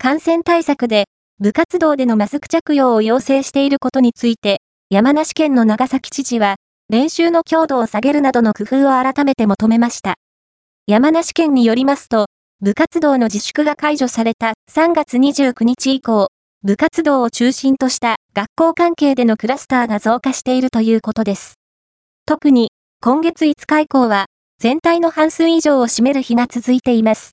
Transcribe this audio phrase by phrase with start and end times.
[0.00, 1.06] 感染対策で
[1.40, 6.54] 部活動でのマスク着用を要請していることについて、山梨県の長崎知事は、
[6.88, 10.14] 練習の強度を下げるなどの工夫を改めて求めました。
[10.86, 12.26] 山梨県によりますと、
[12.60, 16.28] 部活動の自粛が解除された3月29日以降、
[16.62, 21.54] 部活動を中心とした学校関係でのクラスターが増加しているということです。
[22.24, 22.70] 特に、
[23.00, 24.26] 今月5日以降は、
[24.60, 27.26] 全体の半数以上を占める日が続いています。